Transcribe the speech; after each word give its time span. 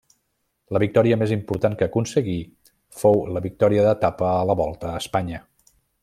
La 0.75 0.79
victòria 0.83 1.17
més 1.23 1.33
important 1.35 1.75
que 1.81 1.87
aconseguí 1.91 2.37
fou 3.01 3.21
la 3.35 3.43
victòria 3.47 3.85
d'etapa 3.89 4.31
a 4.39 4.43
la 4.53 4.57
Volta 4.65 4.91
a 4.95 5.07
Espanya. 5.07 5.43